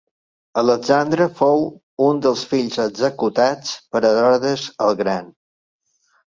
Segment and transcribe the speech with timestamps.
[0.59, 1.61] Alexandre fou
[2.05, 5.29] un dels fills executats per Herodes el Gran.